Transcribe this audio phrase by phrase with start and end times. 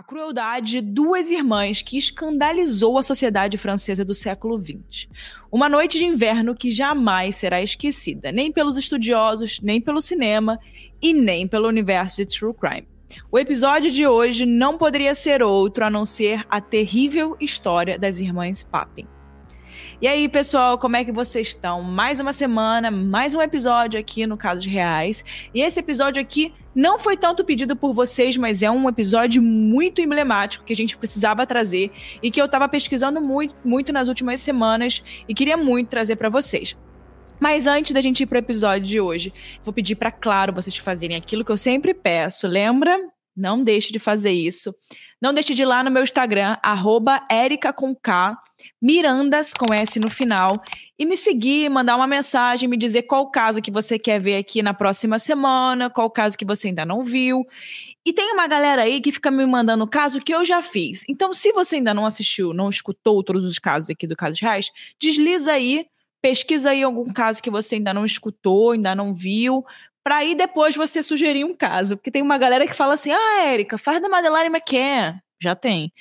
[0.00, 5.06] A crueldade de duas irmãs que escandalizou a sociedade francesa do século XX.
[5.52, 10.58] Uma noite de inverno que jamais será esquecida, nem pelos estudiosos, nem pelo cinema
[11.02, 12.88] e nem pelo universo de True Crime.
[13.30, 18.20] O episódio de hoje não poderia ser outro a não ser a terrível história das
[18.20, 19.06] irmãs Papin.
[20.00, 21.82] E aí, pessoal, como é que vocês estão?
[21.82, 25.24] Mais uma semana, mais um episódio aqui no Casos Reais.
[25.54, 30.00] E esse episódio aqui não foi tanto pedido por vocês, mas é um episódio muito
[30.00, 31.90] emblemático que a gente precisava trazer
[32.22, 36.28] e que eu estava pesquisando muito, muito nas últimas semanas e queria muito trazer para
[36.28, 36.76] vocês.
[37.38, 40.76] Mas antes da gente ir para o episódio de hoje, vou pedir para Claro vocês
[40.76, 42.98] fazerem aquilo que eu sempre peço, lembra?
[43.36, 44.74] Não deixe de fazer isso.
[45.20, 47.22] Não deixe de ir lá no meu Instagram, arroba
[47.76, 48.36] com K,
[48.80, 50.62] Mirandas com S no final,
[50.98, 54.62] e me seguir, mandar uma mensagem, me dizer qual caso que você quer ver aqui
[54.62, 57.44] na próxima semana, qual caso que você ainda não viu.
[58.04, 61.04] E tem uma galera aí que fica me mandando caso que eu já fiz.
[61.08, 64.70] Então, se você ainda não assistiu, não escutou todos os casos aqui do Casos Reais,
[64.98, 65.86] desliza aí,
[66.22, 69.64] pesquisa aí algum caso que você ainda não escutou, ainda não viu,
[70.02, 71.96] para aí depois você sugerir um caso.
[71.96, 75.18] Porque tem uma galera que fala assim: ah, Érica, faz da Madeleine McCann.
[75.40, 75.92] Já tem.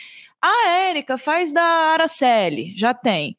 [0.41, 2.73] Ah, Érica, faz da Araceli.
[2.78, 3.38] Já tem.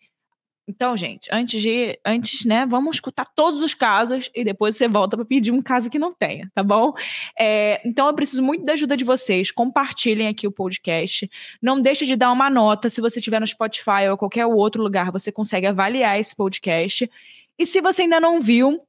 [0.70, 1.98] Então, gente, antes de.
[2.06, 5.90] Antes, né, vamos escutar todos os casos e depois você volta para pedir um caso
[5.90, 6.92] que não tenha, tá bom?
[7.38, 9.50] É, então, eu preciso muito da ajuda de vocês.
[9.50, 11.28] Compartilhem aqui o podcast.
[11.60, 12.88] Não deixe de dar uma nota.
[12.88, 17.10] Se você estiver no Spotify ou qualquer outro lugar, você consegue avaliar esse podcast.
[17.58, 18.80] E se você ainda não viu,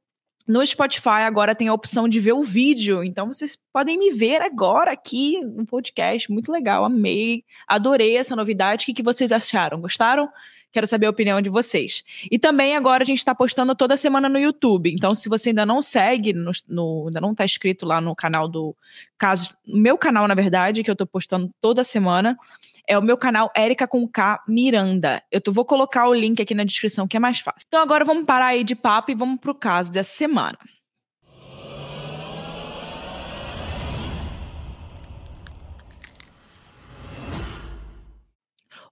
[0.46, 4.42] no Spotify agora tem a opção de ver o vídeo, então vocês podem me ver
[4.42, 6.30] agora aqui no podcast.
[6.30, 8.84] Muito legal, amei, adorei essa novidade.
[8.90, 9.80] O que, vocês acharam?
[9.80, 10.28] Gostaram?
[10.72, 12.02] Quero saber a opinião de vocês.
[12.30, 14.90] E também agora a gente está postando toda semana no YouTube.
[14.90, 18.48] Então, se você ainda não segue, no, no ainda não está inscrito lá no canal
[18.48, 18.74] do
[19.18, 22.36] caso, meu canal, na verdade, que eu estou postando toda semana,
[22.88, 25.22] é o meu canal Érica com K Miranda.
[25.30, 27.64] Eu tô, vou colocar o link aqui na descrição que é mais fácil.
[27.68, 30.58] Então agora vamos parar aí de papo e vamos pro caso dessa semana.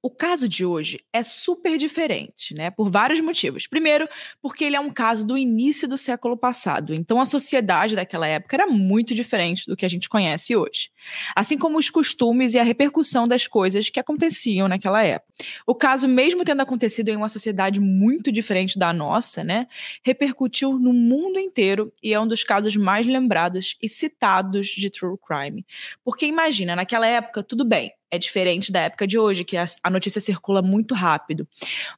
[0.03, 2.71] O caso de hoje é super diferente, né?
[2.71, 3.67] Por vários motivos.
[3.67, 4.09] Primeiro,
[4.41, 8.57] porque ele é um caso do início do século passado, então a sociedade daquela época
[8.57, 10.91] era muito diferente do que a gente conhece hoje.
[11.37, 15.31] Assim como os costumes e a repercussão das coisas que aconteciam naquela época.
[15.67, 19.67] O caso, mesmo tendo acontecido em uma sociedade muito diferente da nossa, né,
[20.03, 25.19] repercutiu no mundo inteiro e é um dos casos mais lembrados e citados de true
[25.19, 25.67] crime.
[26.03, 29.91] Porque imagina, naquela época, tudo bem, é diferente da época de hoje, que a, a
[29.91, 31.47] notícia circula muito rápido.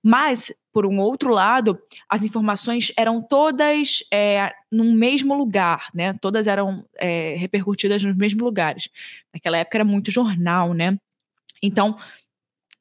[0.02, 1.78] Mas, por um outro lado,
[2.08, 6.12] as informações eram todas é, no mesmo lugar, né?
[6.20, 8.88] Todas eram é, repercutidas nos mesmos lugares.
[9.32, 10.98] Naquela época era muito jornal, né?
[11.62, 11.96] Então,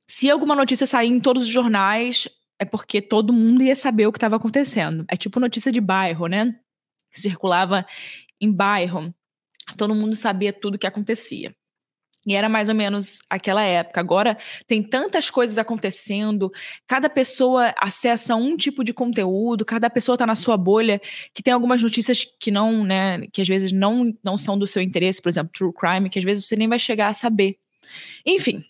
[0.07, 2.27] se alguma notícia sair em todos os jornais,
[2.59, 5.05] é porque todo mundo ia saber o que estava acontecendo.
[5.07, 6.55] É tipo notícia de bairro, né?
[7.11, 7.85] Circulava
[8.39, 9.13] em bairro,
[9.77, 11.55] todo mundo sabia tudo o que acontecia.
[12.25, 13.99] E era mais ou menos aquela época.
[13.99, 14.37] Agora
[14.67, 16.51] tem tantas coisas acontecendo,
[16.87, 21.01] cada pessoa acessa um tipo de conteúdo, cada pessoa está na sua bolha,
[21.33, 24.81] que tem algumas notícias que não, né, que às vezes não, não são do seu
[24.81, 27.57] interesse, por exemplo, true crime, que às vezes você nem vai chegar a saber.
[28.25, 28.63] Enfim,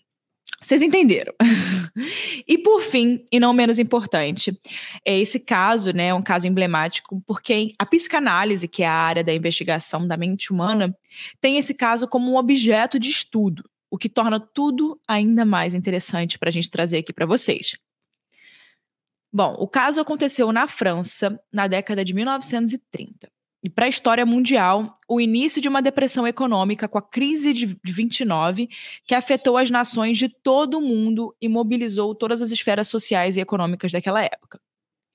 [0.62, 1.34] vocês entenderam.
[2.46, 4.56] e por fim, e não menos importante,
[5.04, 9.24] é esse caso, né, é um caso emblemático, porque a psicanálise, que é a área
[9.24, 10.90] da investigação da mente humana,
[11.40, 16.38] tem esse caso como um objeto de estudo, o que torna tudo ainda mais interessante
[16.38, 17.76] para a gente trazer aqui para vocês.
[19.32, 23.31] Bom, o caso aconteceu na França na década de 1930
[23.62, 27.78] e para a história mundial, o início de uma depressão econômica com a crise de
[27.84, 28.68] 29,
[29.06, 33.40] que afetou as nações de todo o mundo e mobilizou todas as esferas sociais e
[33.40, 34.60] econômicas daquela época.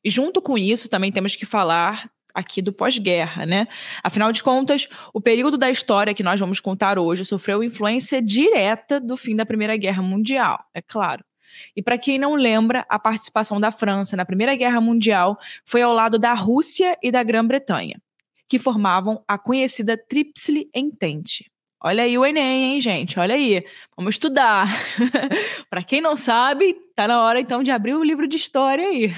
[0.01, 3.67] E junto com isso, também temos que falar aqui do pós-guerra, né?
[4.01, 8.99] Afinal de contas, o período da história que nós vamos contar hoje sofreu influência direta
[8.99, 11.25] do fim da Primeira Guerra Mundial, é claro.
[11.75, 15.93] E para quem não lembra, a participação da França na Primeira Guerra Mundial foi ao
[15.93, 17.99] lado da Rússia e da Grã-Bretanha
[18.47, 21.51] que formavam a conhecida Tríplice Entente.
[21.83, 23.19] Olha aí o Enem, hein, gente?
[23.19, 23.63] Olha aí.
[23.95, 24.67] Vamos estudar.
[25.69, 29.13] Para quem não sabe, tá na hora então de abrir o livro de história aí.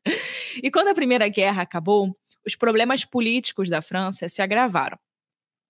[0.60, 4.98] e quando a Primeira Guerra acabou, os problemas políticos da França se agravaram.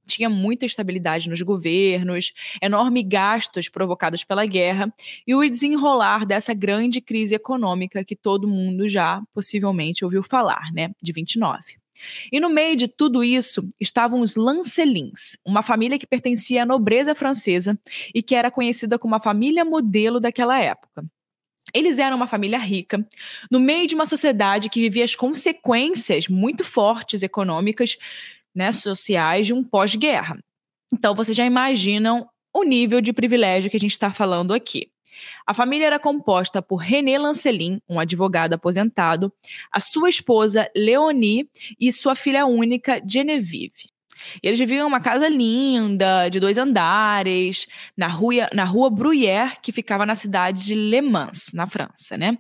[0.07, 4.93] Tinha muita instabilidade nos governos, enormes gastos provocados pela guerra
[5.27, 10.91] e o desenrolar dessa grande crise econômica que todo mundo já possivelmente ouviu falar, né,
[11.01, 11.82] de 29.
[12.31, 17.15] E no meio de tudo isso estavam os Lancelins, uma família que pertencia à nobreza
[17.15, 17.79] francesa
[18.15, 21.05] e que era conhecida como a família modelo daquela época.
[21.75, 23.07] Eles eram uma família rica,
[23.51, 27.97] no meio de uma sociedade que vivia as consequências muito fortes econômicas,
[28.55, 30.39] né, sociais de um pós-guerra.
[30.93, 34.92] Então, vocês já imaginam o nível de privilégio que a gente está falando aqui.
[35.47, 39.33] A família era composta por René Lancelin, um advogado aposentado,
[39.71, 41.49] a sua esposa Leonie
[41.79, 43.92] e sua filha única Genevieve.
[44.43, 47.67] Eles viviam em uma casa linda, de dois andares,
[47.97, 52.39] na rua, na rua Bruyère, que ficava na cidade de Le Mans, na França, né?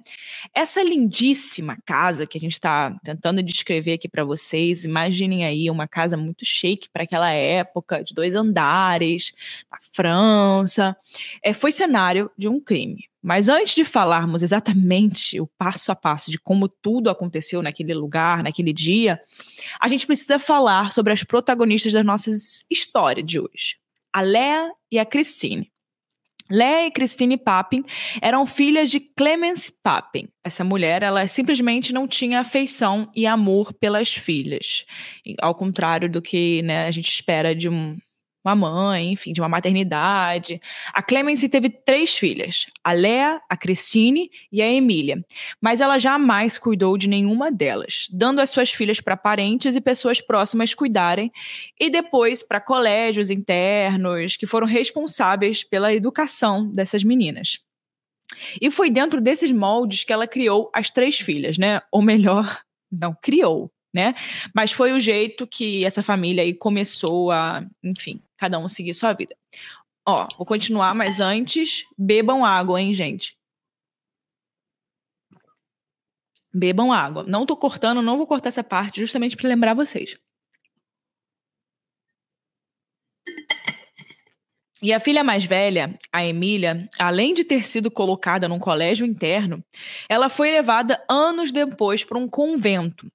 [0.54, 5.86] Essa lindíssima casa que a gente está tentando descrever aqui para vocês, imaginem aí uma
[5.88, 9.32] casa muito chique para aquela época, de dois andares,
[9.70, 10.96] na França,
[11.42, 13.11] é, foi cenário de um crime.
[13.22, 18.42] Mas antes de falarmos exatamente o passo a passo de como tudo aconteceu naquele lugar,
[18.42, 19.20] naquele dia,
[19.80, 22.30] a gente precisa falar sobre as protagonistas da nossa
[22.68, 23.76] história de hoje,
[24.12, 25.70] a Lea e a Christine.
[26.50, 27.84] Lea e Christine Papin
[28.20, 30.28] eram filhas de Clemence Papin.
[30.44, 34.84] Essa mulher, ela simplesmente não tinha afeição e amor pelas filhas,
[35.40, 37.96] ao contrário do que né, a gente espera de um,
[38.44, 40.60] uma mãe, enfim, de uma maternidade.
[40.92, 45.24] A Clemence teve três filhas, a Lea, a Christine e a Emília,
[45.60, 50.20] mas ela jamais cuidou de nenhuma delas, dando as suas filhas para parentes e pessoas
[50.20, 51.30] próximas cuidarem
[51.80, 57.60] e depois para colégios internos que foram responsáveis pela educação dessas meninas.
[58.60, 61.80] E foi dentro desses moldes que ela criou as três filhas, né?
[61.90, 64.14] Ou melhor, não criou, né?
[64.54, 69.12] Mas foi o jeito que essa família aí começou a, enfim, cada um seguir sua
[69.12, 69.36] vida.
[70.04, 73.36] Ó, vou continuar, mas antes, bebam água, hein, gente?
[76.52, 77.22] Bebam água.
[77.22, 80.16] Não tô cortando, não vou cortar essa parte, justamente para lembrar vocês.
[84.82, 89.64] E a filha mais velha, a Emília, além de ter sido colocada num colégio interno,
[90.08, 93.06] ela foi levada anos depois para um convento,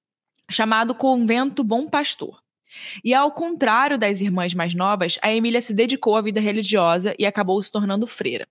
[0.50, 2.42] chamado Convento Bom Pastor.
[3.04, 7.26] E ao contrário das irmãs mais novas, a Emília se dedicou à vida religiosa e
[7.26, 8.46] acabou se tornando freira.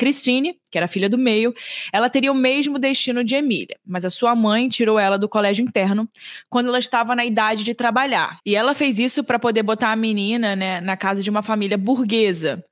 [0.00, 1.54] Christine, que era filha do meio,
[1.92, 5.62] ela teria o mesmo destino de Emília, mas a sua mãe tirou ela do colégio
[5.62, 6.08] interno
[6.48, 8.38] quando ela estava na idade de trabalhar.
[8.46, 11.76] E ela fez isso para poder botar a menina né, na casa de uma família
[11.76, 12.64] burguesa,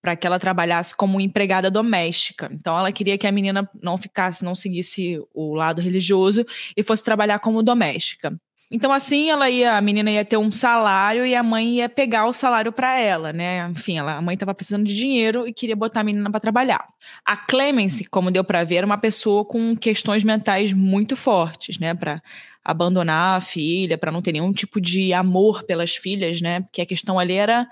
[0.00, 2.48] para que ela trabalhasse como empregada doméstica.
[2.52, 6.46] Então ela queria que a menina não ficasse, não seguisse o lado religioso
[6.76, 8.38] e fosse trabalhar como doméstica.
[8.70, 12.26] Então assim, ela ia, a menina ia ter um salário e a mãe ia pegar
[12.26, 13.68] o salário para ela, né?
[13.70, 16.84] Enfim, ela, a mãe estava precisando de dinheiro e queria botar a menina para trabalhar.
[17.24, 21.94] A Clemence, como deu para ver, era uma pessoa com questões mentais muito fortes, né,
[21.94, 22.20] para
[22.64, 26.62] abandonar a filha, para não ter nenhum tipo de amor pelas filhas, né?
[26.62, 27.68] Porque a questão ali era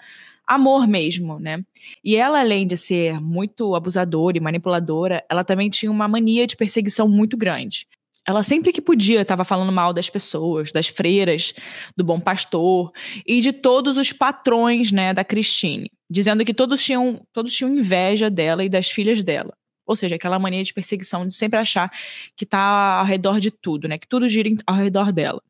[0.46, 1.64] amor mesmo, né?
[2.04, 6.56] E ela, além de ser muito abusadora e manipuladora, ela também tinha uma mania de
[6.56, 7.88] perseguição muito grande.
[8.26, 11.52] Ela sempre que podia estava falando mal das pessoas, das freiras,
[11.96, 12.90] do bom pastor
[13.26, 18.30] e de todos os patrões, né, da Christine, dizendo que todos tinham, todos tinham inveja
[18.30, 19.54] dela e das filhas dela.
[19.86, 21.90] Ou seja, aquela mania de perseguição de sempre achar
[22.34, 25.42] que está ao redor de tudo, né, que tudo gira ao redor dela.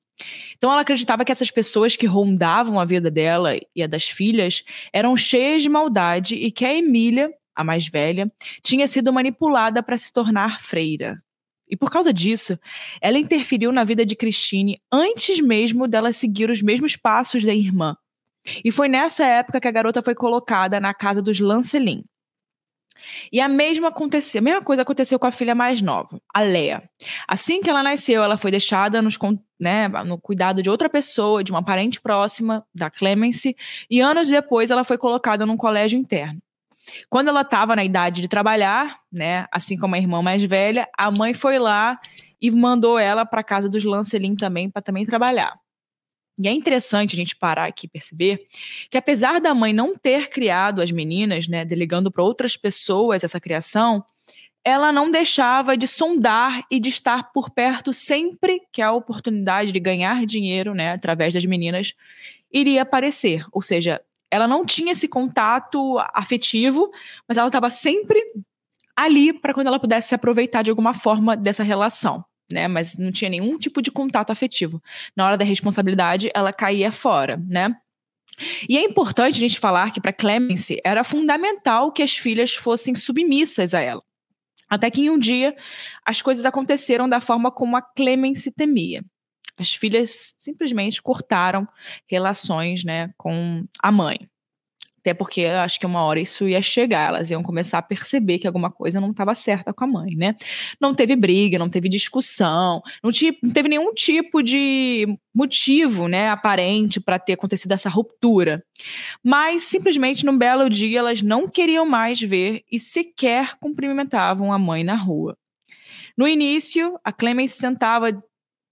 [0.57, 4.65] Então ela acreditava que essas pessoas que rondavam a vida dela e a das filhas
[4.93, 8.31] eram cheias de maldade e que a Emília, a mais velha,
[8.63, 11.24] tinha sido manipulada para se tornar freira.
[11.69, 12.59] E por causa disso,
[13.01, 17.97] ela interferiu na vida de Christine antes mesmo dela seguir os mesmos passos da irmã.
[18.65, 22.05] E foi nessa época que a garota foi colocada na casa dos Lancelin.
[23.33, 26.83] E a mesma aconteceu, a mesma coisa aconteceu com a filha mais nova, a Lea.
[27.27, 29.19] Assim que ela nasceu, ela foi deixada nos,
[29.59, 33.57] né, no cuidado de outra pessoa, de uma parente próxima da Clemence,
[33.91, 36.41] e anos depois ela foi colocada num colégio interno.
[37.09, 41.11] Quando ela estava na idade de trabalhar, né, assim como a irmã mais velha, a
[41.11, 41.99] mãe foi lá
[42.41, 45.55] e mandou ela para casa dos Lancelin também para também trabalhar.
[46.39, 48.47] E é interessante a gente parar aqui e perceber
[48.91, 53.41] que, apesar da mãe não ter criado as meninas, né, delegando para outras pessoas essa
[53.41, 54.05] criação,
[54.65, 59.79] ela não deixava de sondar e de estar por perto sempre que a oportunidade de
[59.79, 61.95] ganhar dinheiro, né, através das meninas,
[62.53, 63.45] iria aparecer.
[63.53, 64.01] Ou seja,
[64.35, 66.91] ela não tinha esse contato afetivo,
[67.29, 68.21] mas ela estava sempre
[68.97, 72.69] ali para quando ela pudesse se aproveitar de alguma forma dessa relação né?
[72.69, 74.83] Mas não tinha nenhum tipo de contato afetivo.
[75.17, 77.75] Na hora da responsabilidade, ela caía fora, né?
[78.69, 82.95] E é importante a gente falar que para Clemence era fundamental que as filhas fossem
[82.95, 84.01] submissas a ela.
[84.69, 85.55] Até que em um dia
[86.05, 89.05] as coisas aconteceram da forma como a Clemence temia.
[89.59, 91.67] As filhas simplesmente cortaram
[92.07, 94.29] relações né, com a mãe.
[95.05, 98.39] Até porque eu acho que uma hora isso ia chegar, elas iam começar a perceber
[98.39, 100.35] que alguma coisa não estava certa com a mãe, né?
[100.81, 103.11] Não teve briga, não teve discussão, não,
[103.43, 108.65] não teve nenhum tipo de motivo, né, aparente para ter acontecido essa ruptura.
[109.23, 114.83] Mas simplesmente num belo dia elas não queriam mais ver e sequer cumprimentavam a mãe
[114.83, 115.37] na rua.
[116.17, 118.11] No início, a Clemence tentava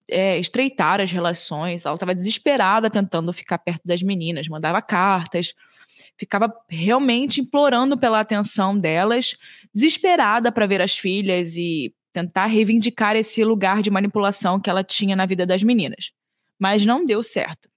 [0.09, 5.55] é, estreitar as relações, ela estava desesperada tentando ficar perto das meninas, mandava cartas,
[6.17, 9.37] ficava realmente implorando pela atenção delas,
[9.75, 15.17] desesperada para ver as filhas e tentar reivindicar esse lugar de manipulação que ela tinha
[15.17, 16.13] na vida das meninas.
[16.59, 17.73] Mas não deu certo.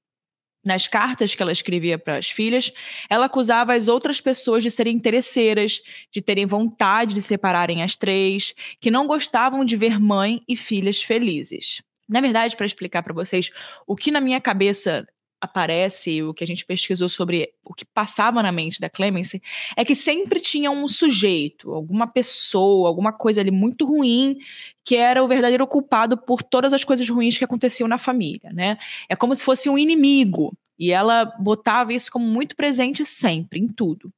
[0.64, 2.74] Nas cartas que ela escrevia para as filhas,
[3.08, 5.80] ela acusava as outras pessoas de serem interesseiras,
[6.12, 8.52] de terem vontade de separarem as três,
[8.82, 11.84] que não gostavam de ver mãe e filhas felizes.
[12.08, 13.50] Na verdade, para explicar para vocês
[13.88, 15.06] o que na minha cabeça
[15.42, 19.42] aparece, o que a gente pesquisou sobre o que passava na mente da Clemence,
[19.78, 24.38] é que sempre tinha um sujeito, alguma pessoa, alguma coisa ali muito ruim
[24.86, 28.78] que era o verdadeiro culpado por todas as coisas ruins que aconteciam na família, né?
[29.10, 30.56] É como se fosse um inimigo.
[30.78, 34.12] E ela botava isso como muito presente sempre, em tudo.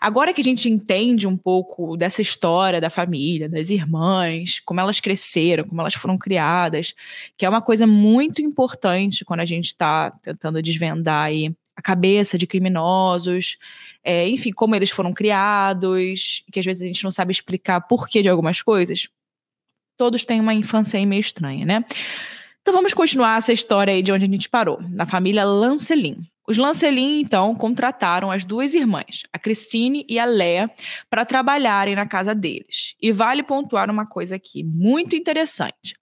[0.00, 5.00] Agora que a gente entende um pouco dessa história da família, das irmãs, como elas
[5.00, 6.94] cresceram, como elas foram criadas,
[7.36, 12.38] que é uma coisa muito importante quando a gente está tentando desvendar aí a cabeça
[12.38, 13.58] de criminosos,
[14.04, 18.22] é, enfim, como eles foram criados, que às vezes a gente não sabe explicar porquê
[18.22, 19.08] de algumas coisas.
[19.96, 21.84] Todos têm uma infância aí meio estranha, né?
[22.60, 26.26] Então vamos continuar essa história aí de onde a gente parou, na família Lancelin.
[26.46, 30.70] Os Lancelin, então, contrataram as duas irmãs, a Christine e a Lea,
[31.08, 32.94] para trabalharem na casa deles.
[33.00, 35.94] E vale pontuar uma coisa aqui muito interessante.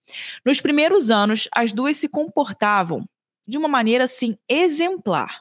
[0.45, 3.05] Nos primeiros anos, as duas se comportavam
[3.47, 5.41] de uma maneira assim exemplar.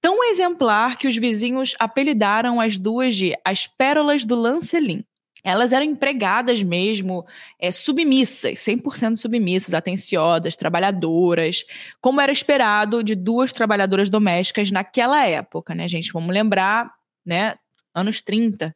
[0.00, 5.04] Tão exemplar que os vizinhos apelidaram as duas de as pérolas do Lancelin
[5.44, 7.26] elas eram empregadas mesmo,
[7.60, 11.64] é, submissas, 100% submissas, atenciosas, trabalhadoras,
[12.00, 16.10] como era esperado de duas trabalhadoras domésticas naquela época, né, gente?
[16.12, 16.90] Vamos lembrar,
[17.24, 17.56] né,
[17.94, 18.74] anos 30.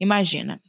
[0.00, 0.60] Imagina.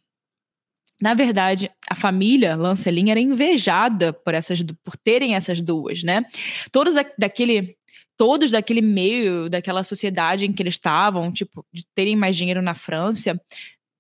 [1.01, 6.23] Na verdade, a família Lancelin era invejada por essas por terem essas duas, né?
[6.71, 7.75] Todos daquele
[8.15, 12.75] todos daquele meio, daquela sociedade em que eles estavam, tipo, de terem mais dinheiro na
[12.75, 13.41] França,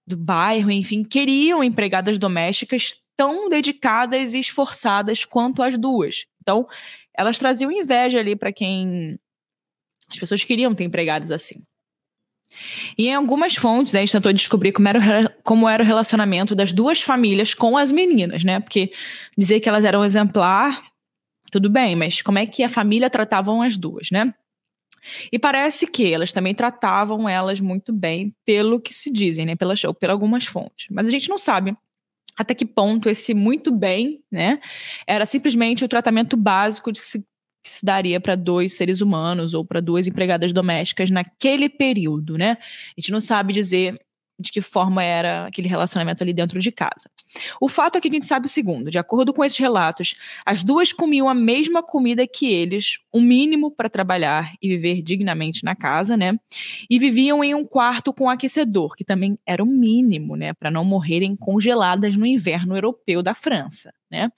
[0.07, 6.25] do bairro, enfim, queriam empregadas domésticas tão dedicadas e esforçadas quanto as duas.
[6.41, 6.67] Então,
[7.15, 9.19] elas traziam inveja ali para quem
[10.09, 11.63] as pessoas queriam ter empregadas assim.
[12.97, 16.53] E em algumas fontes, né, a gente tentou descobrir como era, como era o relacionamento
[16.53, 18.59] das duas famílias com as meninas, né?
[18.59, 18.91] Porque
[19.37, 20.83] dizer que elas eram exemplar,
[21.51, 24.33] tudo bem, mas como é que a família tratavam as duas, né?
[25.31, 29.55] E parece que elas também tratavam elas muito bem, pelo que se dizem, né?
[29.55, 30.87] Pelas, ou por algumas fontes.
[30.91, 31.75] Mas a gente não sabe
[32.37, 34.59] até que ponto esse muito bem, né?
[35.07, 39.53] Era simplesmente o tratamento básico de que se, que se daria para dois seres humanos
[39.53, 42.57] ou para duas empregadas domésticas naquele período, né?
[42.97, 43.99] A gente não sabe dizer
[44.41, 47.09] de que forma era aquele relacionamento ali dentro de casa.
[47.59, 50.63] O fato é que a gente sabe o segundo: de acordo com esses relatos, as
[50.63, 55.63] duas comiam a mesma comida que eles, o um mínimo para trabalhar e viver dignamente
[55.63, 56.37] na casa, né?
[56.89, 60.83] E viviam em um quarto com aquecedor, que também era o mínimo, né, para não
[60.83, 64.29] morrerem congeladas no inverno europeu da França, né?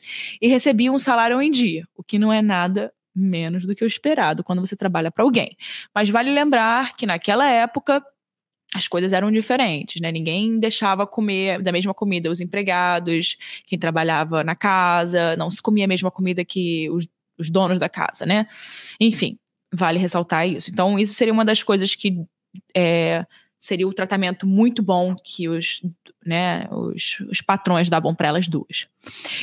[0.41, 3.87] E recebiam um salário em dia, o que não é nada menos do que o
[3.87, 5.55] esperado quando você trabalha para alguém.
[5.93, 8.03] Mas vale lembrar que naquela época
[8.73, 10.11] as coisas eram diferentes, né?
[10.11, 15.85] Ninguém deixava comer da mesma comida os empregados, quem trabalhava na casa, não se comia
[15.85, 18.47] a mesma comida que os, os donos da casa, né?
[18.99, 19.37] Enfim,
[19.73, 20.71] vale ressaltar isso.
[20.71, 22.17] Então, isso seria uma das coisas que
[22.75, 23.25] é,
[23.63, 25.81] seria o tratamento muito bom que os,
[26.25, 28.87] né, os, os patrões davam para elas duas.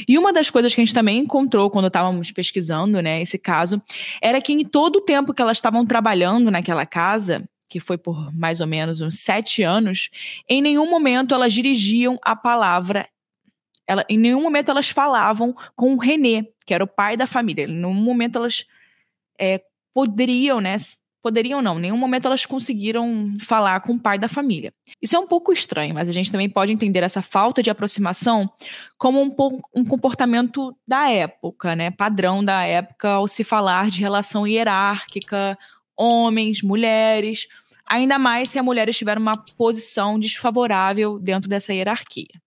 [0.07, 3.81] E uma das coisas que a gente também encontrou quando estávamos pesquisando, né, esse caso,
[4.21, 8.35] era que em todo o tempo que elas estavam trabalhando naquela casa, que foi por
[8.35, 10.11] mais ou menos uns sete anos,
[10.49, 13.09] em nenhum momento elas dirigiam a palavra.
[13.87, 17.65] Ela, em nenhum momento elas falavam com o René, que era o pai da família.
[17.65, 18.67] Em nenhum momento elas
[19.41, 19.62] é,
[19.95, 20.77] poderiam, né?
[21.23, 24.73] Poderiam não, em nenhum momento elas conseguiram falar com o pai da família.
[25.00, 28.50] Isso é um pouco estranho, mas a gente também pode entender essa falta de aproximação
[28.99, 31.91] como um, um comportamento da época, né?
[31.91, 35.57] Padrão da época ao se falar de relação hierárquica
[36.00, 37.47] homens, mulheres,
[37.87, 42.40] ainda mais se a mulher estiver numa posição desfavorável dentro dessa hierarquia.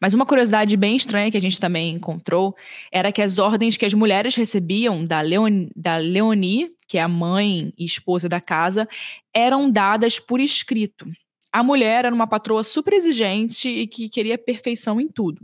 [0.00, 2.56] Mas uma curiosidade bem estranha que a gente também encontrou
[2.90, 7.08] era que as ordens que as mulheres recebiam da, Leon, da Leonie, que é a
[7.08, 8.88] mãe e esposa da casa,
[9.32, 11.06] eram dadas por escrito.
[11.52, 15.40] A mulher era uma patroa super exigente e que queria perfeição em tudo.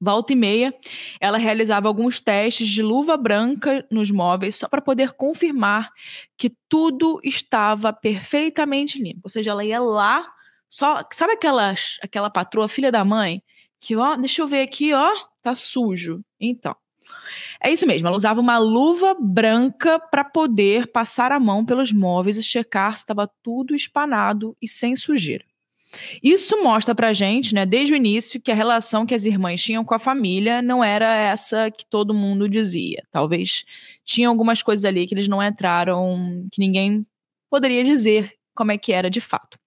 [0.00, 0.74] Volta e meia,
[1.20, 5.90] ela realizava alguns testes de luva branca nos móveis só para poder confirmar
[6.36, 9.20] que tudo estava perfeitamente limpo.
[9.24, 10.26] Ou seja, ela ia lá,
[10.68, 11.02] só.
[11.12, 13.42] Sabe aquela, aquela patroa, filha da mãe,
[13.80, 15.10] que, ó, deixa eu ver aqui, ó,
[15.42, 16.22] tá sujo.
[16.40, 16.76] Então.
[17.62, 22.36] É isso mesmo, ela usava uma luva branca para poder passar a mão pelos móveis
[22.36, 25.44] e checar se estava tudo espanado e sem sujeira.
[26.22, 29.84] Isso mostra pra gente, né, desde o início, que a relação que as irmãs tinham
[29.84, 33.02] com a família não era essa que todo mundo dizia.
[33.10, 33.64] Talvez
[34.04, 37.06] tinha algumas coisas ali que eles não entraram, que ninguém
[37.50, 39.58] poderia dizer como é que era de fato.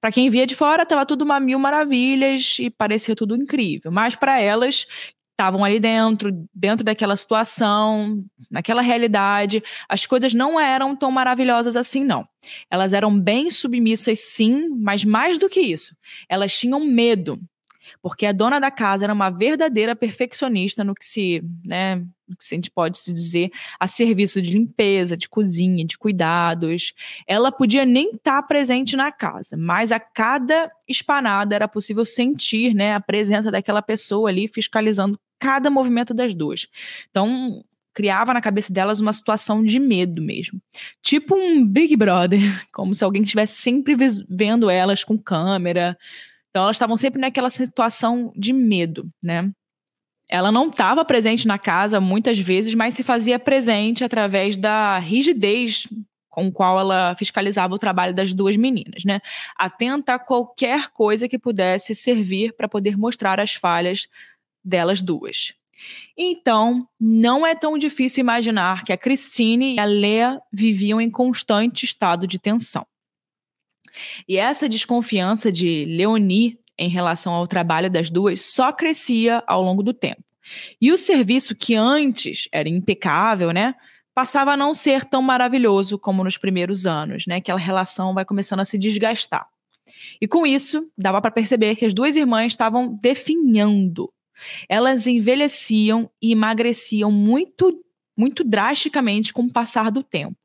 [0.00, 3.90] Para quem via de fora, estava tudo uma mil maravilhas e parecia tudo incrível.
[3.90, 4.86] Mas para elas,
[5.34, 12.04] estavam ali dentro, dentro daquela situação, naquela realidade, as coisas não eram tão maravilhosas assim,
[12.04, 12.26] não.
[12.70, 15.96] Elas eram bem submissas, sim, mas mais do que isso,
[16.28, 17.38] elas tinham medo
[18.00, 22.54] porque a dona da casa era uma verdadeira perfeccionista no que se, né, que a
[22.54, 26.94] gente pode se dizer, a serviço de limpeza, de cozinha, de cuidados.
[27.26, 32.74] Ela podia nem estar tá presente na casa, mas a cada espanada era possível sentir,
[32.74, 36.66] né, a presença daquela pessoa ali fiscalizando cada movimento das duas.
[37.10, 37.64] Então,
[37.94, 40.60] criava na cabeça delas uma situação de medo mesmo.
[41.02, 42.40] Tipo um Big Brother,
[42.72, 43.96] como se alguém estivesse sempre
[44.28, 45.96] vendo elas com câmera,
[46.50, 49.50] então elas estavam sempre naquela situação de medo, né?
[50.28, 55.86] Ela não estava presente na casa muitas vezes, mas se fazia presente através da rigidez
[56.34, 59.20] com qual ela fiscalizava o trabalho das duas meninas, né?
[59.56, 64.08] Atenta a qualquer coisa que pudesse servir para poder mostrar as falhas
[64.64, 65.54] delas duas.
[66.16, 71.84] Então, não é tão difícil imaginar que a Christine e a Lea viviam em constante
[71.84, 72.84] estado de tensão.
[74.26, 79.82] E essa desconfiança de Leonie em relação ao trabalho das duas só crescia ao longo
[79.82, 80.22] do tempo.
[80.80, 83.74] E o serviço que antes era impecável, né,
[84.14, 87.36] passava a não ser tão maravilhoso como nos primeiros anos, né?
[87.36, 89.46] Aquela relação vai começando a se desgastar.
[90.20, 94.12] E com isso, dava para perceber que as duas irmãs estavam definhando.
[94.68, 97.80] Elas envelheciam e emagreciam muito
[98.16, 100.36] muito drasticamente com o passar do tempo.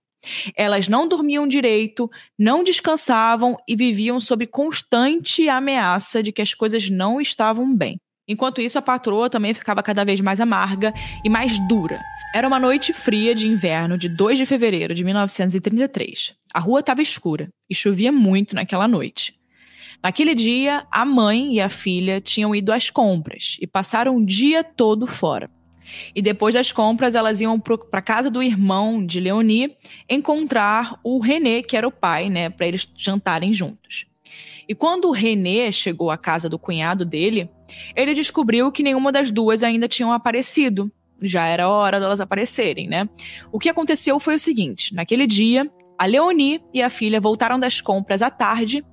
[0.55, 6.89] Elas não dormiam direito, não descansavam e viviam sob constante ameaça de que as coisas
[6.89, 7.97] não estavam bem.
[8.27, 11.99] Enquanto isso, a patroa também ficava cada vez mais amarga e mais dura.
[12.33, 16.35] Era uma noite fria de inverno de 2 de fevereiro de 1933.
[16.53, 19.33] A rua estava escura e chovia muito naquela noite.
[20.03, 24.63] Naquele dia, a mãe e a filha tinham ido às compras e passaram o dia
[24.63, 25.49] todo fora.
[26.15, 29.75] E depois das compras, elas iam para casa do irmão de Leonie
[30.09, 34.05] encontrar o René, que era o pai, né, para eles jantarem juntos.
[34.67, 37.49] E quando o René chegou à casa do cunhado dele,
[37.95, 40.91] ele descobriu que nenhuma das duas ainda tinham aparecido.
[41.21, 43.09] Já era hora delas aparecerem, né?
[43.51, 47.81] O que aconteceu foi o seguinte: naquele dia, a Leonie e a filha voltaram das
[47.81, 48.85] compras à tarde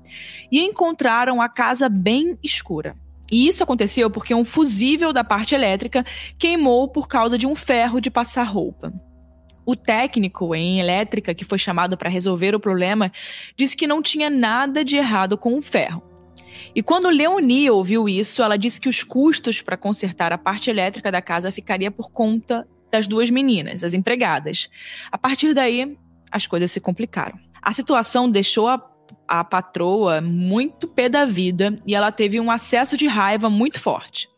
[0.50, 2.96] e encontraram a casa bem escura.
[3.30, 6.04] E isso aconteceu porque um fusível da parte elétrica
[6.38, 8.92] queimou por causa de um ferro de passar roupa.
[9.64, 13.10] O técnico em elétrica que foi chamado para resolver o problema
[13.56, 16.02] disse que não tinha nada de errado com o ferro.
[16.74, 21.10] E quando Leonie ouviu isso, ela disse que os custos para consertar a parte elétrica
[21.10, 24.70] da casa ficaria por conta das duas meninas, as empregadas.
[25.10, 25.96] A partir daí,
[26.30, 27.38] as coisas se complicaram.
[27.60, 28.78] A situação deixou a
[29.28, 34.28] a patroa muito pé da vida e ela teve um acesso de raiva muito forte.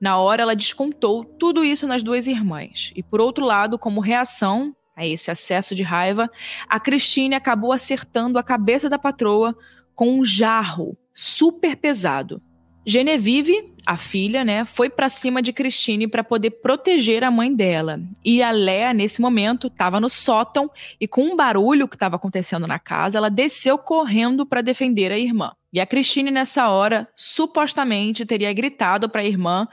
[0.00, 2.92] Na hora, ela descontou tudo isso nas duas irmãs.
[2.96, 6.30] E por outro lado, como reação a esse acesso de raiva,
[6.68, 9.56] a Cristine acabou acertando a cabeça da patroa
[9.94, 12.42] com um jarro super pesado.
[12.84, 18.00] Genevieve, a filha, né, foi para cima de Christine para poder proteger a mãe dela.
[18.24, 22.66] E a Léa, nesse momento, estava no sótão e com um barulho que estava acontecendo
[22.66, 25.52] na casa, ela desceu correndo para defender a irmã.
[25.72, 29.68] E a Christine, nessa hora, supostamente teria gritado para a irmã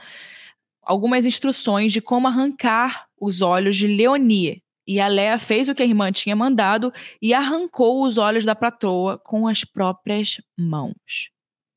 [0.82, 4.62] algumas instruções de como arrancar os olhos de Leonie.
[4.86, 8.54] E a Léa fez o que a irmã tinha mandado e arrancou os olhos da
[8.54, 11.30] patroa com as próprias mãos.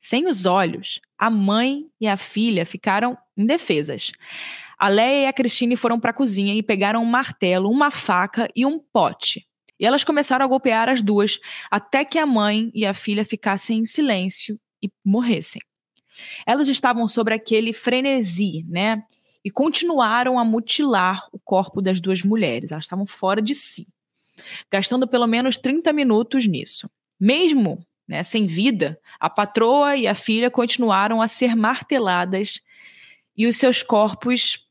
[0.06, 4.12] Sem os olhos, a mãe e a filha ficaram indefesas.
[4.78, 8.50] A Leia e a Cristine foram para a cozinha e pegaram um martelo, uma faca
[8.54, 9.48] e um pote.
[9.80, 11.40] E elas começaram a golpear as duas
[11.72, 15.62] até que a mãe e a filha ficassem em silêncio e morressem.
[16.46, 19.02] Elas estavam sobre aquele frenesi, né?
[19.42, 22.74] E continuaram a mutilar o corpo das duas mulheres.
[22.74, 23.88] Elas estavam fora de si,
[24.70, 26.90] gastando pelo menos 30 minutos nisso.
[27.18, 32.62] Mesmo né, sem vida, a patroa e a filha continuaram a ser marteladas
[33.36, 34.68] e os seus corpos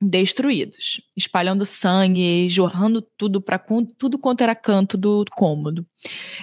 [0.00, 3.58] destruídos, espalhando sangue, jorrando tudo para
[3.98, 5.86] tudo quanto era canto do cômodo.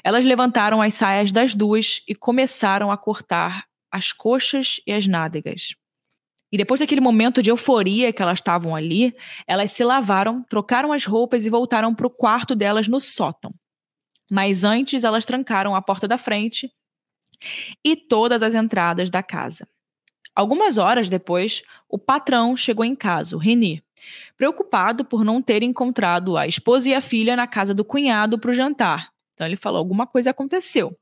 [0.03, 5.75] Elas levantaram as saias das duas e começaram a cortar as coxas e as nádegas.
[6.51, 9.15] E depois daquele momento de euforia que elas estavam ali,
[9.47, 13.53] elas se lavaram, trocaram as roupas e voltaram para o quarto delas no sótão.
[14.33, 16.71] Mas antes, elas trancaram a porta da frente
[17.83, 19.67] e todas as entradas da casa.
[20.33, 23.83] Algumas horas depois, o patrão chegou em casa, o Reni,
[24.37, 28.51] preocupado por não ter encontrado a esposa e a filha na casa do cunhado para
[28.51, 29.11] o jantar.
[29.33, 30.97] Então ele falou: alguma coisa aconteceu.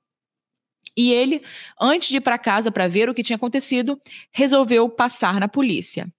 [0.97, 1.43] E ele,
[1.79, 6.11] antes de ir para casa para ver o que tinha acontecido, resolveu passar na polícia.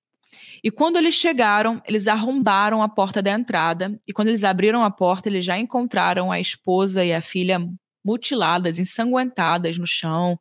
[0.62, 4.00] E quando eles chegaram, eles arrombaram a porta da entrada.
[4.06, 7.60] E quando eles abriram a porta, eles já encontraram a esposa e a filha
[8.04, 10.38] mutiladas, ensanguentadas no chão.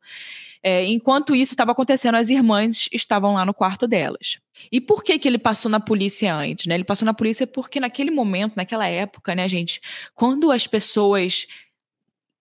[0.62, 4.38] É, enquanto isso estava acontecendo, as irmãs estavam lá no quarto delas.
[4.70, 6.66] E por que, que ele passou na polícia antes?
[6.66, 6.74] Né?
[6.74, 9.80] Ele passou na polícia porque naquele momento, naquela época, né, gente,
[10.14, 11.46] quando as pessoas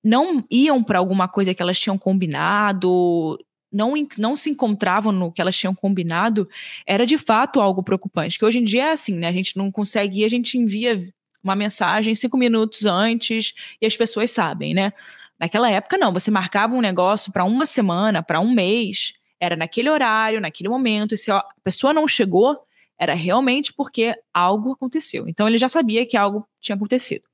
[0.03, 3.37] não iam para alguma coisa que elas tinham combinado,
[3.71, 6.49] não, não se encontravam no que elas tinham combinado,
[6.85, 8.37] era de fato algo preocupante.
[8.37, 9.27] Que hoje em dia é assim, né?
[9.27, 11.01] A gente não consegue ir, a gente envia
[11.43, 14.91] uma mensagem cinco minutos antes e as pessoas sabem, né?
[15.39, 16.11] Naquela época, não.
[16.11, 21.13] Você marcava um negócio para uma semana, para um mês, era naquele horário, naquele momento,
[21.13, 22.59] e se a pessoa não chegou,
[22.97, 25.27] era realmente porque algo aconteceu.
[25.29, 27.28] Então ele já sabia que algo tinha acontecido.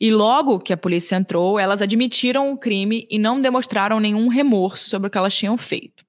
[0.00, 4.88] E logo que a polícia entrou, elas admitiram o crime e não demonstraram nenhum remorso
[4.88, 6.04] sobre o que elas tinham feito.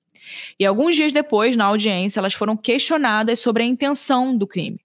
[0.60, 4.80] E alguns dias depois, na audiência, elas foram questionadas sobre a intenção do crime,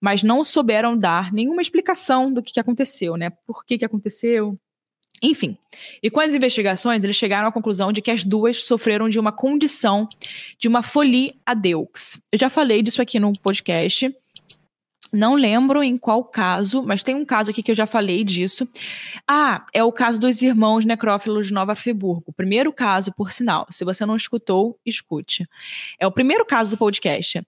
[0.00, 3.30] mas não souberam dar nenhuma explicação do que, que aconteceu, né?
[3.46, 4.58] Por que, que aconteceu,
[5.22, 5.56] enfim,
[6.02, 9.32] e com as investigações, eles chegaram à conclusão de que as duas sofreram de uma
[9.32, 10.08] condição
[10.58, 12.20] de uma folie à deux.
[12.30, 14.14] Eu já falei disso aqui no podcast.
[15.12, 18.68] Não lembro em qual caso, mas tem um caso aqui que eu já falei disso.
[19.26, 22.32] Ah, é o caso dos irmãos necrófilos de Nova Friburgo.
[22.32, 23.66] Primeiro caso, por sinal.
[23.70, 25.48] Se você não escutou, escute.
[25.98, 27.40] É o primeiro caso do podcast.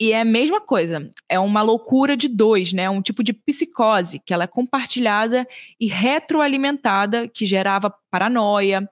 [0.00, 2.88] E é a mesma coisa, é uma loucura de dois, né?
[2.88, 5.46] Um tipo de psicose que ela é compartilhada
[5.78, 8.88] e retroalimentada que gerava paranoia.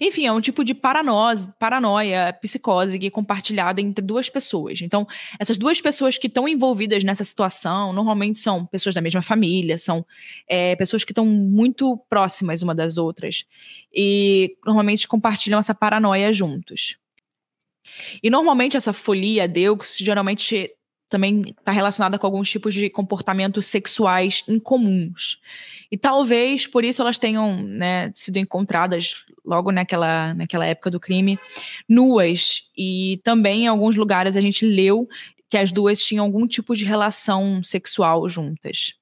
[0.00, 4.80] Enfim, é um tipo de paranose, paranoia, psicose que é compartilhada entre duas pessoas.
[4.82, 5.06] Então,
[5.38, 10.04] essas duas pessoas que estão envolvidas nessa situação normalmente são pessoas da mesma família, são
[10.48, 13.44] é, pessoas que estão muito próximas uma das outras
[13.92, 16.96] e normalmente compartilham essa paranoia juntos.
[18.22, 20.70] E normalmente essa folia Deux geralmente
[21.12, 25.40] também está relacionada com alguns tipos de comportamentos sexuais incomuns.
[25.90, 31.38] E talvez por isso elas tenham né, sido encontradas logo naquela, naquela época do crime
[31.88, 32.70] nuas.
[32.76, 35.06] E também em alguns lugares a gente leu
[35.50, 38.94] que as duas tinham algum tipo de relação sexual juntas.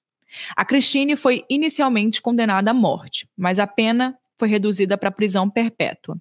[0.56, 6.16] A Christine foi inicialmente condenada à morte, mas a pena foi reduzida para prisão perpétua.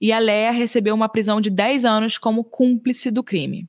[0.00, 3.66] E a Leia recebeu uma prisão de 10 anos como cúmplice do crime.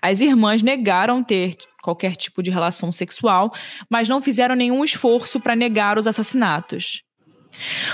[0.00, 3.52] As irmãs negaram ter qualquer tipo de relação sexual,
[3.88, 7.02] mas não fizeram nenhum esforço para negar os assassinatos.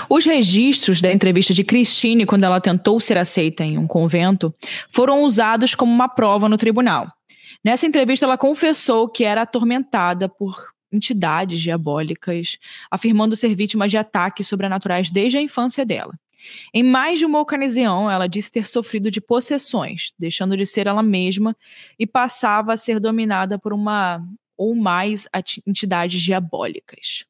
[0.08, 4.52] Os registros da entrevista de Christine quando ela tentou ser aceita em um convento
[4.90, 7.12] foram usados como uma prova no tribunal.
[7.64, 12.58] Nessa entrevista, ela confessou que era atormentada por entidades diabólicas,
[12.90, 16.12] afirmando ser vítima de ataques sobrenaturais desde a infância dela.
[16.74, 21.02] Em mais de uma ocasião, ela disse ter sofrido de possessões, deixando de ser ela
[21.02, 21.56] mesma
[21.98, 24.24] e passava a ser dominada por uma
[24.56, 25.26] ou mais
[25.66, 27.24] entidades diabólicas.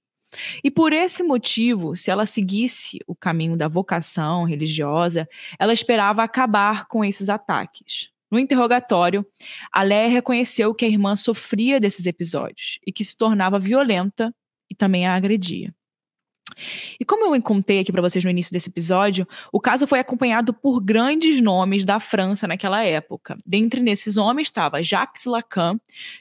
[0.65, 6.87] E por esse motivo, se ela seguisse o caminho da vocação religiosa, ela esperava acabar
[6.87, 8.11] com esses ataques.
[8.31, 9.27] No interrogatório,
[9.71, 14.35] a Léa reconheceu que a irmã sofria desses episódios e que se tornava violenta
[14.71, 15.75] e também a agredia.
[16.99, 20.53] E como eu contei aqui para vocês no início desse episódio, o caso foi acompanhado
[20.53, 23.39] por grandes nomes da França naquela época.
[23.45, 25.79] Dentre nesses homens estava Jacques Lacan,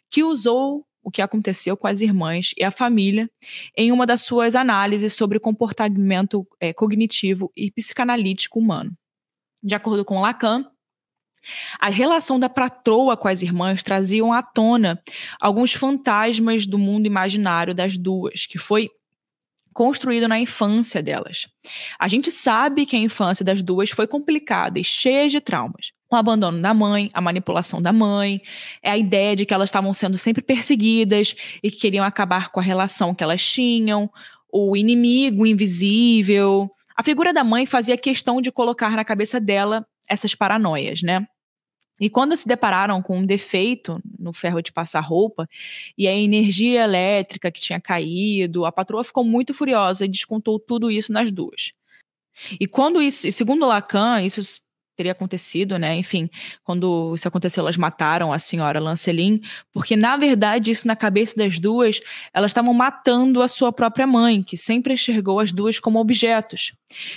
[0.09, 3.29] que usou o que aconteceu com as irmãs e a família
[3.75, 8.95] em uma das suas análises sobre comportamento é, cognitivo e psicanalítico humano.
[9.63, 10.65] De acordo com Lacan,
[11.79, 15.01] a relação da patroa com as irmãs traziam à tona
[15.39, 18.89] alguns fantasmas do mundo imaginário das duas, que foi
[19.73, 21.47] construído na infância delas.
[21.99, 25.91] A gente sabe que a infância das duas foi complicada e cheia de traumas.
[26.11, 28.41] O abandono da mãe, a manipulação da mãe,
[28.83, 32.59] é a ideia de que elas estavam sendo sempre perseguidas e que queriam acabar com
[32.59, 34.09] a relação que elas tinham,
[34.51, 36.69] o inimigo invisível.
[36.97, 41.25] A figura da mãe fazia questão de colocar na cabeça dela essas paranoias, né?
[42.01, 45.47] E quando se depararam com um defeito no ferro de passar roupa
[45.95, 50.89] e a energia elétrica que tinha caído, a patroa ficou muito furiosa e descontou tudo
[50.89, 51.73] isso nas duas.
[52.59, 54.41] E quando isso, segundo Lacan, isso
[55.01, 55.95] teria acontecido, né?
[55.95, 56.29] Enfim,
[56.63, 59.41] quando isso aconteceu, elas mataram a senhora Lancelin,
[59.73, 61.99] porque na verdade isso na cabeça das duas,
[62.31, 66.73] elas estavam matando a sua própria mãe, que sempre enxergou as duas como objetos.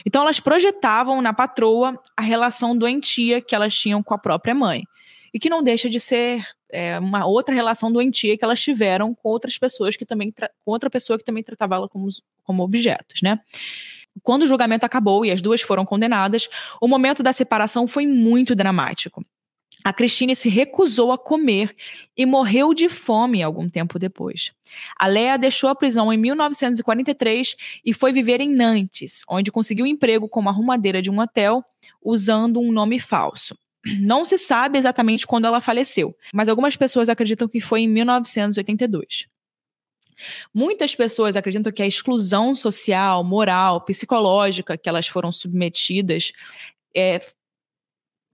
[0.06, 4.84] Então elas projetavam na patroa a relação doentia que elas tinham com a própria mãe.
[5.32, 9.28] E que não deixa de ser é, uma outra relação doentia que elas tiveram com
[9.28, 12.06] outras pessoas que também com outra pessoa que também tratava ela como,
[12.44, 13.40] como objetos, né?
[14.22, 16.48] Quando o julgamento acabou e as duas foram condenadas,
[16.80, 19.24] o momento da separação foi muito dramático.
[19.82, 21.76] A Christine se recusou a comer
[22.16, 24.50] e morreu de fome algum tempo depois.
[24.98, 30.26] A Lea deixou a prisão em 1943 e foi viver em Nantes, onde conseguiu emprego
[30.26, 31.62] como arrumadeira de um hotel
[32.02, 33.58] usando um nome falso.
[34.00, 39.26] Não se sabe exatamente quando ela faleceu, mas algumas pessoas acreditam que foi em 1982.
[40.52, 46.32] Muitas pessoas acreditam que a exclusão social, moral, psicológica que elas foram submetidas
[46.94, 47.20] é,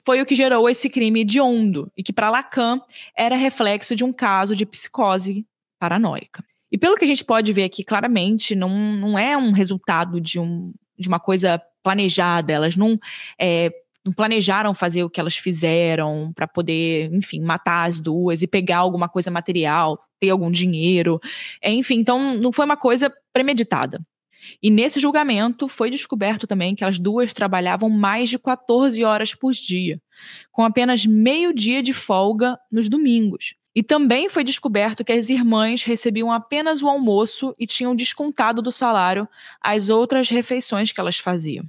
[0.05, 2.81] foi o que gerou esse crime hediondo e que para Lacan
[3.17, 5.47] era reflexo de um caso de psicose
[5.79, 6.45] paranoica.
[6.73, 10.39] E pelo que a gente pode ver aqui claramente, não, não é um resultado de,
[10.39, 12.99] um, de uma coisa planejada, elas não
[13.39, 13.71] é,
[14.05, 18.79] não planejaram fazer o que elas fizeram para poder, enfim, matar as duas e pegar
[18.79, 21.19] alguma coisa material, ter algum dinheiro.
[21.63, 24.01] É, enfim, então não foi uma coisa premeditada.
[24.63, 29.53] E nesse julgamento foi descoberto também que as duas trabalhavam mais de 14 horas por
[29.53, 30.01] dia,
[30.51, 33.55] com apenas meio dia de folga nos domingos.
[33.75, 38.73] E também foi descoberto que as irmãs recebiam apenas o almoço e tinham descontado do
[38.73, 39.29] salário
[39.61, 41.65] as outras refeições que elas faziam.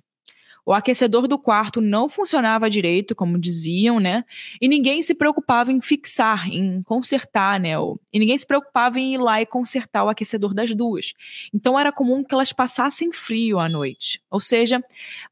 [0.65, 4.23] O aquecedor do quarto não funcionava direito, como diziam, né?
[4.61, 7.71] E ninguém se preocupava em fixar, em consertar, né?
[8.13, 11.13] E ninguém se preocupava em ir lá e consertar o aquecedor das duas.
[11.53, 14.21] Então era comum que elas passassem frio à noite.
[14.29, 14.83] Ou seja,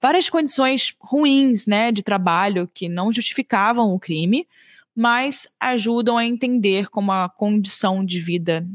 [0.01, 4.47] várias condições ruins, né, de trabalho que não justificavam o crime,
[4.95, 8.67] mas ajudam a entender como a condição de vida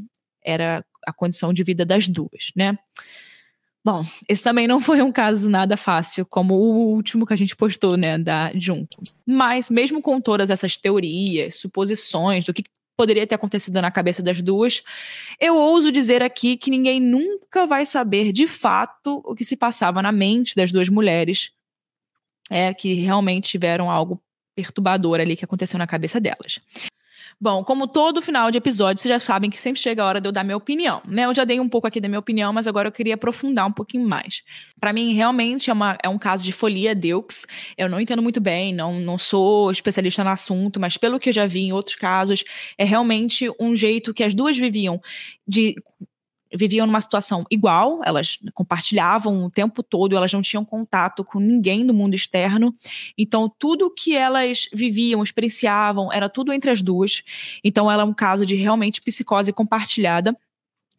[0.43, 2.77] era a condição de vida das duas, né?
[3.85, 7.55] Bom, esse também não foi um caso nada fácil, como o último que a gente
[7.55, 9.03] postou, né, da Junco.
[9.23, 12.63] Mas, mesmo com todas essas teorias, suposições do que
[12.97, 14.81] poderia ter acontecido na cabeça das duas,
[15.39, 20.01] eu ouso dizer aqui que ninguém nunca vai saber de fato o que se passava
[20.01, 21.51] na mente das duas mulheres,
[22.49, 24.19] é que realmente tiveram algo
[24.55, 26.59] perturbador ali que aconteceu na cabeça delas.
[27.39, 30.27] Bom, como todo final de episódio, vocês já sabem que sempre chega a hora de
[30.27, 31.25] eu dar minha opinião, né?
[31.25, 33.73] Eu já dei um pouco aqui da minha opinião, mas agora eu queria aprofundar um
[33.73, 34.41] pouquinho mais.
[34.79, 37.45] Para mim, realmente é, uma, é um caso de folia Deux.
[37.77, 41.33] Eu não entendo muito bem, não, não sou especialista no assunto, mas pelo que eu
[41.33, 42.43] já vi em outros casos,
[42.77, 45.01] é realmente um jeito que as duas viviam
[45.45, 45.75] de
[46.55, 51.85] viviam numa situação igual, elas compartilhavam o tempo todo, elas não tinham contato com ninguém
[51.85, 52.73] do mundo externo.
[53.17, 57.23] Então, tudo que elas viviam, experienciavam, era tudo entre as duas.
[57.63, 60.35] Então, ela é um caso de realmente psicose compartilhada.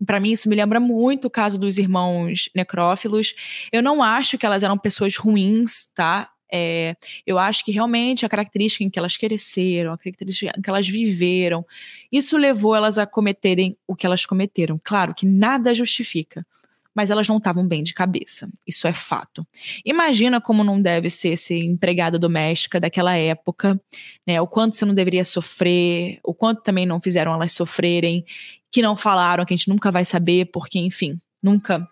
[0.04, 3.34] Para mim, isso me lembra muito o caso dos irmãos necrófilos.
[3.72, 6.28] Eu não acho que elas eram pessoas ruins, tá?
[6.52, 6.94] É,
[7.26, 10.88] eu acho que realmente a característica em que elas cresceram, a característica em que elas
[10.88, 11.64] viveram,
[12.10, 14.80] isso levou elas a cometerem o que elas cometeram.
[14.82, 16.46] Claro que nada justifica,
[16.94, 18.48] mas elas não estavam bem de cabeça.
[18.66, 19.46] Isso é fato.
[19.84, 23.78] Imagina como não deve ser ser empregada doméstica daquela época,
[24.26, 24.40] né?
[24.40, 28.24] O quanto você não deveria sofrer, o quanto também não fizeram elas sofrerem,
[28.70, 31.86] que não falaram, que a gente nunca vai saber, porque, enfim, nunca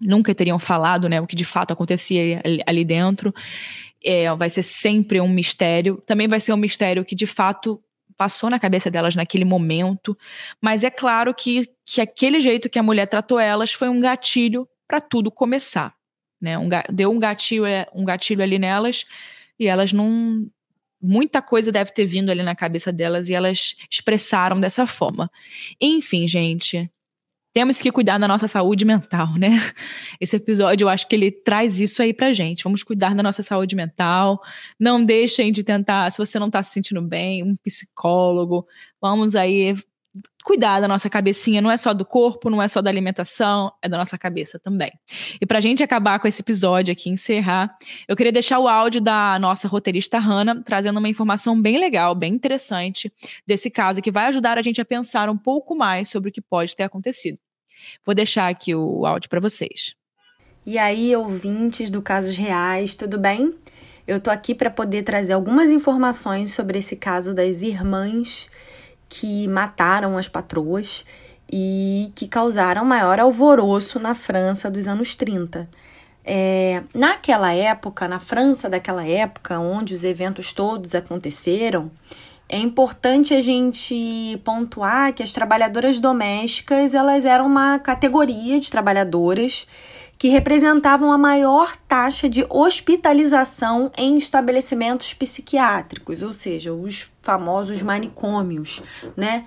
[0.00, 3.34] nunca teriam falado, né, o que de fato acontecia ali, ali dentro.
[4.04, 6.02] É, vai ser sempre um mistério.
[6.06, 7.82] Também vai ser um mistério que de fato
[8.16, 10.16] passou na cabeça delas naquele momento.
[10.60, 14.68] Mas é claro que, que aquele jeito que a mulher tratou elas foi um gatilho
[14.86, 15.94] para tudo começar.
[16.40, 16.58] Né?
[16.58, 19.04] Um, deu um gatilho, é, um gatilho ali nelas
[19.58, 20.46] e elas não.
[21.00, 25.30] Muita coisa deve ter vindo ali na cabeça delas e elas expressaram dessa forma.
[25.80, 26.90] Enfim, gente,
[27.56, 29.48] temos que cuidar da nossa saúde mental, né?
[30.20, 32.62] Esse episódio eu acho que ele traz isso aí pra gente.
[32.62, 34.38] Vamos cuidar da nossa saúde mental.
[34.78, 38.66] Não deixem de tentar, se você não tá se sentindo bem, um psicólogo.
[39.00, 39.74] Vamos aí
[40.44, 43.88] cuidar da nossa cabecinha, não é só do corpo, não é só da alimentação, é
[43.88, 44.92] da nossa cabeça também.
[45.40, 47.76] E pra gente acabar com esse episódio aqui, encerrar,
[48.06, 52.32] eu queria deixar o áudio da nossa roteirista Hannah, trazendo uma informação bem legal, bem
[52.32, 53.12] interessante
[53.46, 56.40] desse caso, que vai ajudar a gente a pensar um pouco mais sobre o que
[56.40, 57.38] pode ter acontecido.
[58.04, 59.94] Vou deixar aqui o áudio para vocês.
[60.64, 63.54] E aí, ouvintes do Casos Reais, tudo bem?
[64.06, 68.48] Eu tô aqui para poder trazer algumas informações sobre esse caso das irmãs
[69.08, 71.04] que mataram as patroas
[71.50, 75.68] e que causaram maior alvoroço na França dos anos 30.
[76.24, 81.90] É, naquela época, na França daquela época, onde os eventos todos aconteceram,
[82.48, 89.66] é importante a gente pontuar que as trabalhadoras domésticas elas eram uma categoria de trabalhadoras
[90.18, 98.82] que representavam a maior taxa de hospitalização em estabelecimentos psiquiátricos, ou seja, os famosos manicômios,
[99.16, 99.44] né?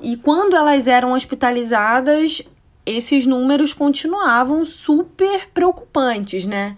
[0.00, 2.42] E quando elas eram hospitalizadas,
[2.86, 6.76] esses números continuavam super preocupantes, né?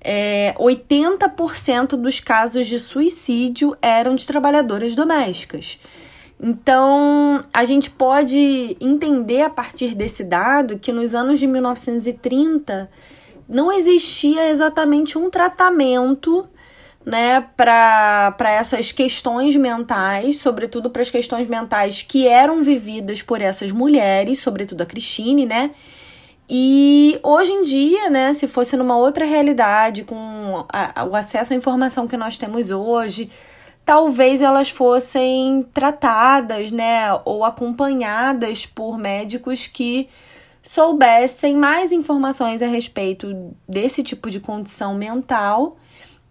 [0.00, 5.78] É, 80% dos casos de suicídio eram de trabalhadoras domésticas.
[6.46, 12.90] Então, a gente pode entender a partir desse dado que nos anos de 1930
[13.48, 16.46] não existia exatamente um tratamento
[17.02, 23.72] né, para essas questões mentais, sobretudo para as questões mentais que eram vividas por essas
[23.72, 25.70] mulheres, sobretudo a Cristine, né?
[26.46, 31.56] E hoje em dia, né, se fosse numa outra realidade, com a, o acesso à
[31.56, 33.30] informação que nós temos hoje,
[33.84, 40.08] talvez elas fossem tratadas, né, ou acompanhadas por médicos que
[40.62, 45.76] soubessem mais informações a respeito desse tipo de condição mental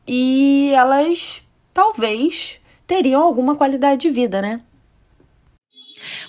[0.07, 4.61] e elas talvez teriam alguma qualidade de vida, né?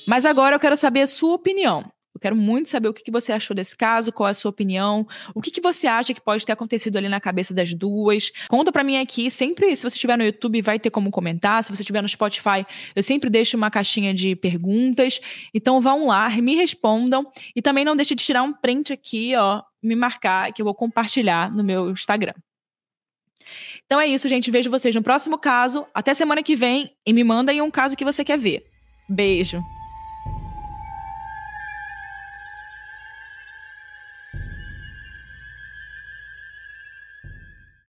[0.07, 1.85] Mas agora eu quero saber a sua opinião.
[2.15, 5.07] Eu quero muito saber o que, você achou desse caso, qual é a sua opinião,
[5.35, 8.31] o que, que você acha que pode ter acontecido ali na cabeça das duas.
[8.49, 11.63] Conta para mim aqui, sempre, se você estiver no YouTube, vai ter como comentar.
[11.65, 15.21] Se você estiver no Spotify, eu sempre deixo uma caixinha de perguntas.
[15.53, 17.27] Então vão lá, me respondam.
[17.55, 20.75] E também não deixe de tirar um print aqui, ó, me marcar, que eu vou
[20.75, 22.35] compartilhar no meu Instagram.
[23.87, 24.51] Então é isso, gente.
[24.51, 25.87] Vejo vocês no próximo caso.
[25.93, 28.65] Até semana que vem e me mandem um caso que você quer ver.
[29.09, 29.61] Beijo.